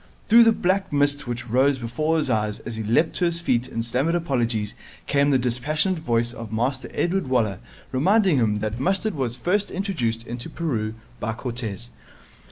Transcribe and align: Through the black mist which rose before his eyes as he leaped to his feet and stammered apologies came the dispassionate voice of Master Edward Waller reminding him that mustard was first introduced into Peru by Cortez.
Through 0.29 0.45
the 0.45 0.51
black 0.51 0.91
mist 0.91 1.27
which 1.27 1.47
rose 1.47 1.77
before 1.77 2.17
his 2.17 2.27
eyes 2.27 2.57
as 2.61 2.75
he 2.75 2.81
leaped 2.81 3.13
to 3.17 3.25
his 3.25 3.39
feet 3.39 3.67
and 3.67 3.85
stammered 3.85 4.15
apologies 4.15 4.73
came 5.05 5.29
the 5.29 5.37
dispassionate 5.37 5.99
voice 5.99 6.33
of 6.33 6.51
Master 6.51 6.89
Edward 6.91 7.27
Waller 7.27 7.59
reminding 7.91 8.37
him 8.37 8.59
that 8.61 8.79
mustard 8.79 9.13
was 9.13 9.37
first 9.37 9.69
introduced 9.69 10.25
into 10.25 10.49
Peru 10.49 10.95
by 11.19 11.33
Cortez. 11.33 11.91